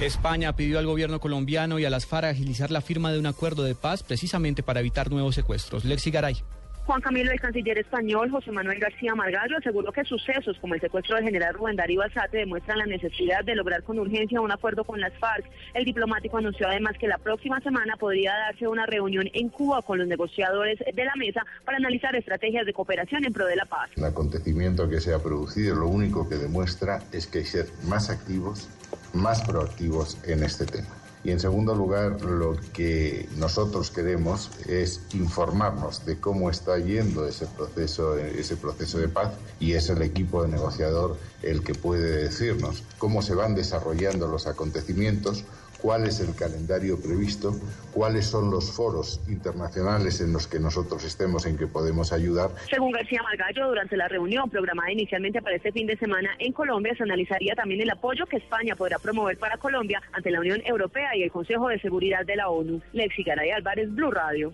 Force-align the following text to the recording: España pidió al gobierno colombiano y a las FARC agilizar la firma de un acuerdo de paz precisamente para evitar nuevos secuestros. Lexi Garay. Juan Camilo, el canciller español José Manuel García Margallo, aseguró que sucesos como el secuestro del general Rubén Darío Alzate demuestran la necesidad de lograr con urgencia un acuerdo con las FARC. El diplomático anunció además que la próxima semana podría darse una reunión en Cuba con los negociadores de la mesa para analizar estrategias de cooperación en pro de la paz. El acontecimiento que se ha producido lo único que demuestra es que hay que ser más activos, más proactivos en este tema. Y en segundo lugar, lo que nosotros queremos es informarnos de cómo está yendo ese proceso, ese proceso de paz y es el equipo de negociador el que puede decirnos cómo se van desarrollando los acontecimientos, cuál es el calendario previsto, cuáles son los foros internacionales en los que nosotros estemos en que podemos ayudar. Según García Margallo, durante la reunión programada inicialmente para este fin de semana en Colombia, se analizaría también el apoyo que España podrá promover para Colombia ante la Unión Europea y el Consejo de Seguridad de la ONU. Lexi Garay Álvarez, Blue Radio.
España 0.00 0.54
pidió 0.54 0.78
al 0.78 0.86
gobierno 0.86 1.18
colombiano 1.18 1.80
y 1.80 1.84
a 1.84 1.90
las 1.90 2.06
FARC 2.06 2.26
agilizar 2.26 2.70
la 2.70 2.80
firma 2.80 3.10
de 3.10 3.18
un 3.18 3.26
acuerdo 3.26 3.64
de 3.64 3.74
paz 3.74 4.04
precisamente 4.04 4.62
para 4.62 4.78
evitar 4.78 5.10
nuevos 5.10 5.34
secuestros. 5.34 5.84
Lexi 5.84 6.12
Garay. 6.12 6.36
Juan 6.88 7.02
Camilo, 7.02 7.30
el 7.30 7.38
canciller 7.38 7.76
español 7.76 8.30
José 8.30 8.50
Manuel 8.50 8.78
García 8.78 9.14
Margallo, 9.14 9.58
aseguró 9.58 9.92
que 9.92 10.04
sucesos 10.04 10.56
como 10.58 10.72
el 10.72 10.80
secuestro 10.80 11.16
del 11.16 11.24
general 11.26 11.52
Rubén 11.52 11.76
Darío 11.76 12.00
Alzate 12.00 12.38
demuestran 12.38 12.78
la 12.78 12.86
necesidad 12.86 13.44
de 13.44 13.54
lograr 13.54 13.82
con 13.82 13.98
urgencia 13.98 14.40
un 14.40 14.50
acuerdo 14.50 14.84
con 14.84 14.98
las 14.98 15.12
FARC. 15.18 15.44
El 15.74 15.84
diplomático 15.84 16.38
anunció 16.38 16.66
además 16.66 16.96
que 16.98 17.06
la 17.06 17.18
próxima 17.18 17.60
semana 17.60 17.98
podría 17.98 18.32
darse 18.32 18.66
una 18.66 18.86
reunión 18.86 19.28
en 19.34 19.50
Cuba 19.50 19.82
con 19.82 19.98
los 19.98 20.08
negociadores 20.08 20.78
de 20.78 21.04
la 21.04 21.14
mesa 21.16 21.44
para 21.66 21.76
analizar 21.76 22.16
estrategias 22.16 22.64
de 22.64 22.72
cooperación 22.72 23.22
en 23.22 23.34
pro 23.34 23.44
de 23.44 23.56
la 23.56 23.66
paz. 23.66 23.90
El 23.94 24.04
acontecimiento 24.06 24.88
que 24.88 25.02
se 25.02 25.12
ha 25.12 25.22
producido 25.22 25.74
lo 25.74 25.88
único 25.88 26.26
que 26.26 26.36
demuestra 26.36 27.02
es 27.12 27.26
que 27.26 27.40
hay 27.40 27.44
que 27.44 27.50
ser 27.50 27.66
más 27.86 28.08
activos, 28.08 28.70
más 29.12 29.42
proactivos 29.42 30.16
en 30.26 30.42
este 30.42 30.64
tema. 30.64 30.88
Y 31.24 31.32
en 31.32 31.40
segundo 31.40 31.74
lugar, 31.74 32.22
lo 32.22 32.56
que 32.72 33.28
nosotros 33.36 33.90
queremos 33.90 34.50
es 34.66 35.00
informarnos 35.14 36.06
de 36.06 36.18
cómo 36.18 36.48
está 36.48 36.78
yendo 36.78 37.26
ese 37.26 37.46
proceso, 37.46 38.16
ese 38.16 38.56
proceso 38.56 38.98
de 38.98 39.08
paz 39.08 39.32
y 39.58 39.72
es 39.72 39.88
el 39.88 40.02
equipo 40.02 40.42
de 40.42 40.48
negociador 40.48 41.16
el 41.42 41.62
que 41.62 41.74
puede 41.74 42.24
decirnos 42.24 42.84
cómo 42.98 43.22
se 43.22 43.34
van 43.34 43.54
desarrollando 43.54 44.28
los 44.28 44.46
acontecimientos, 44.46 45.44
cuál 45.80 46.06
es 46.06 46.20
el 46.20 46.34
calendario 46.34 47.00
previsto, 47.00 47.54
cuáles 47.92 48.26
son 48.26 48.50
los 48.50 48.70
foros 48.70 49.20
internacionales 49.28 50.20
en 50.20 50.32
los 50.32 50.46
que 50.46 50.58
nosotros 50.58 51.04
estemos 51.04 51.46
en 51.46 51.56
que 51.56 51.66
podemos 51.66 52.12
ayudar. 52.12 52.50
Según 52.70 52.92
García 52.92 53.22
Margallo, 53.22 53.68
durante 53.68 53.96
la 53.96 54.08
reunión 54.08 54.50
programada 54.50 54.90
inicialmente 54.90 55.40
para 55.42 55.56
este 55.56 55.72
fin 55.72 55.86
de 55.86 55.96
semana 55.96 56.30
en 56.38 56.52
Colombia, 56.52 56.94
se 56.96 57.04
analizaría 57.04 57.54
también 57.54 57.80
el 57.80 57.90
apoyo 57.90 58.26
que 58.26 58.36
España 58.36 58.76
podrá 58.76 58.98
promover 58.98 59.38
para 59.38 59.56
Colombia 59.58 60.02
ante 60.12 60.30
la 60.30 60.40
Unión 60.40 60.60
Europea 60.64 61.16
y 61.16 61.22
el 61.22 61.30
Consejo 61.30 61.68
de 61.68 61.80
Seguridad 61.80 62.24
de 62.24 62.36
la 62.36 62.48
ONU. 62.48 62.80
Lexi 62.92 63.22
Garay 63.22 63.50
Álvarez, 63.50 63.94
Blue 63.94 64.10
Radio. 64.10 64.52